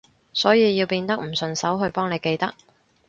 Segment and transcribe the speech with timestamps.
[0.33, 2.55] 所以要變得唔順手去幫你記得